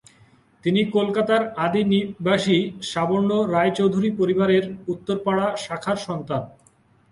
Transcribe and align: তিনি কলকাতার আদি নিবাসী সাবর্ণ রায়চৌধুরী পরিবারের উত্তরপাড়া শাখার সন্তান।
তিনি 0.63 0.81
কলকাতার 0.95 1.43
আদি 1.65 1.81
নিবাসী 1.91 2.57
সাবর্ণ 2.91 3.31
রায়চৌধুরী 3.53 4.09
পরিবারের 4.19 4.63
উত্তরপাড়া 4.93 5.47
শাখার 5.57 5.97
সন্তান। 6.07 6.43